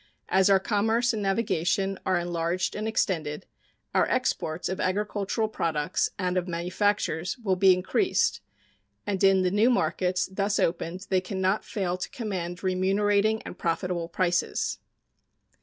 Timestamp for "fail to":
11.63-12.09